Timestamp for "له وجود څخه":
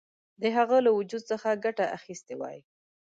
0.85-1.61